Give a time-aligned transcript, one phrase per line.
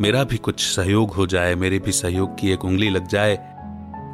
[0.00, 3.56] मेरा भी कुछ सहयोग हो जाए, मेरे भी सहयोग की एक उंगली लग जाए।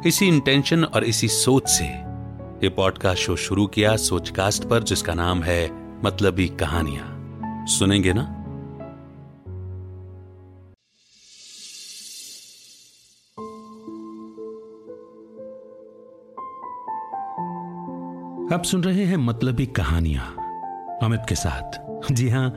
[0.07, 1.83] इसी इंटेंशन और इसी सोच से
[2.63, 5.69] ये पॉडकास्ट शो शुरू किया सोचकास्ट पर, जिसका नाम है
[6.03, 8.21] मतलबी कहानियाँ। सुनेंगे ना?
[18.55, 20.25] आप सुन रहे हैं मतलबी कहानियाँ
[21.03, 21.79] अमित के साथ।
[22.13, 22.55] जी हाँ,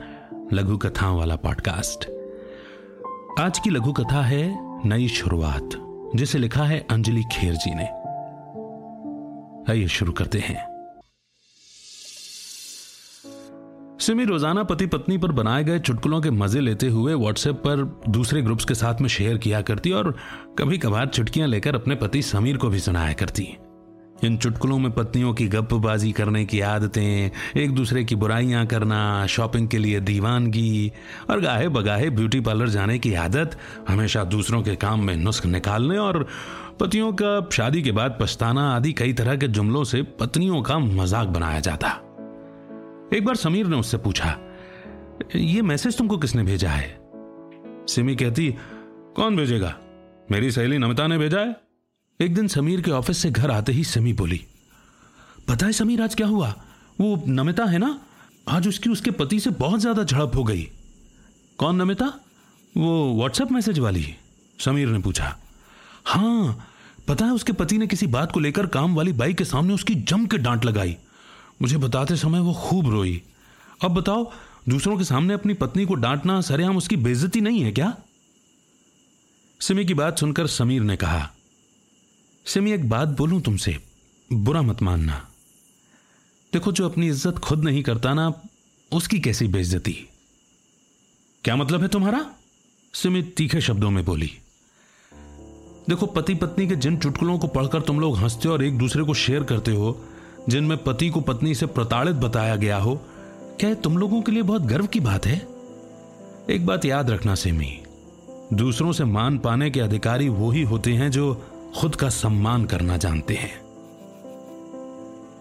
[0.53, 2.20] लघु कथाओं वाला पॉडकास्ट
[3.39, 4.43] आज की लघु कथा है
[4.87, 5.69] नई शुरुआत,
[6.15, 7.83] जिसे लिखा है अंजलि खेर जी ने।
[9.71, 10.57] आइए शुरू करते हैं।
[13.99, 18.41] सिमी रोज़ाना पति पत्नी पर बनाए गए चुटकुलों के मज़े लेते हुए व्हाट्सएप पर दूसरे
[18.41, 20.15] ग्रुप्स के साथ में शेयर किया करती और
[20.57, 23.57] कभी कभार चुटकियाँ लेकर अपने पति समीर को भी सुनाया करती।
[24.23, 29.67] इन चुटकुलों में पत्नियों की गप्पबाजी करने की आदतें, एक दूसरे की बुराइयाँ करना, शॉपिंग
[29.69, 30.91] के लिए दीवानगी
[31.29, 35.97] और गाहे बगाहे ब्यूटी पार्लर जाने की आदत, हमेशा दूसरों के काम में नुस्ख निकालने
[35.97, 36.25] और
[36.79, 41.27] पतियों का शादी के बाद पछताना आदि कई तरह के जुमलों से पत्नियों का मज़ाक
[41.27, 41.89] बनाया जाता।
[43.13, 44.37] एक बार समीर ने उससे पूछा,
[45.35, 46.87] ये मैसेज तुमको किसने भेजा है?
[47.89, 48.49] सिमी कहती,
[49.15, 49.73] कौन भेजेगा?
[50.31, 51.70] मेरी सहेली नमिता ने भेजा है?
[52.21, 54.39] एक दिन समीर के ऑफ़िस से घर आते ही समी बोली,
[55.47, 56.49] पता है समीर, आज क्या हुआ?
[57.01, 57.99] वो नमिता है ना?
[58.47, 60.67] आज उसकी उसके पति से बहुत ज़्यादा झड़प हो गई।
[61.59, 62.05] कौन नमिता?
[62.75, 64.05] वो व्हाट्सएप मैसेज वाली।
[64.59, 65.35] समीर ने पूछा
[66.05, 66.67] हाँ
[67.07, 69.95] पता है उसके पति ने किसी बात को लेकर काम वाली बाई के सामने उसकी
[69.95, 70.95] जम के डांट लगाई।
[71.61, 73.21] मुझे बताते समय वो खूब रोई।
[73.83, 74.31] अब बताओ,
[74.69, 77.93] दूसरों के सामने अपनी पत्नी को डांटना, सरेआम उसकी बेइज्जती नहीं है क्या?
[79.61, 81.29] सिमी की बात सुनकर समीर ने कहा
[82.45, 83.77] सिमी, एक बात बोलूँ तुमसे?
[84.33, 85.27] बुरा मत मानना।
[86.53, 88.33] देखो, जो अपनी इज़्ज़त खुद नहीं करता ना,
[88.91, 90.09] उसकी कैसी बेइज्जती?
[91.43, 92.31] क्या मतलब है तुम्हारा?
[92.93, 94.31] सिमी, तीखे शब्दों में बोली।
[95.89, 99.03] देखो पति पत्नी के जिन चुटकुलों को पढ़कर तुम लोग हँसते हो और एक दूसरे
[99.03, 100.05] को शेयर करते हो,
[100.49, 102.95] जिनमें पति को पत्नी से प्रताड़ित बताया गया हो,
[103.59, 105.47] क्या तुम लोगों के लिए बहुत गर्व की बात है?
[106.49, 107.79] एक बात याद रखना, सिमी।
[108.53, 112.97] दूसरों से मान पाने के अधिकारी वो ही होते हैं जो खुद का सम्मान करना
[112.97, 113.61] जानते हैं।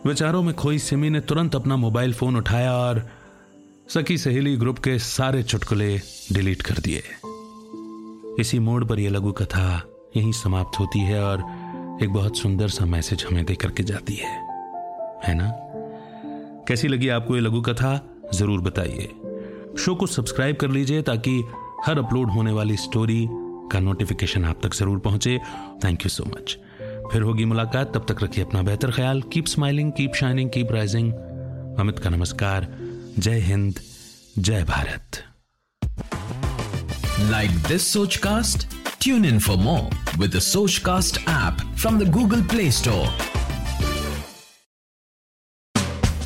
[0.06, 3.08] विचारों में खोई सिमी ने तुरंत अपना मोबाइल फ़ोन उठाया और
[3.94, 6.00] सखी सहेली ग्रुप के सारे चुटकुले
[6.32, 7.02] डिलीट कर दिए।
[8.40, 9.82] इसी मोड़ पर यह लघु कथा
[10.16, 11.40] यहीं समाप्त होती है और
[12.02, 14.30] एक बहुत सुंदर सा मैसेज हमें दे करके जाती है।
[15.24, 15.50] है ना?
[16.68, 18.00] कैसी लगी आपको ये लघु कथा?
[18.34, 19.08] ज़रूर बताइए।
[19.78, 21.44] शो को सब्सक्राइब कर लीजिए ताकि
[21.86, 23.28] हर अपलोड होने वाली स्टोरी
[23.72, 25.38] का नोटिफिकेशन आप तक ज़रूर पहुँचे।
[25.84, 26.56] थैंक यू सो मच
[27.12, 31.12] फिर होगी मुलाकात। तब तक रखिए अपना बेहतर ख्याल। Keep smiling keep shining keep rising
[31.80, 32.66] Amit का नमस्कार।
[33.18, 33.80] जय हिंद,
[34.38, 35.22] जय भारत.
[37.30, 38.18] लाइक दिस सोच
[39.02, 39.84] Tune in for more
[40.18, 43.39] with the Sochcast app from the Google Play.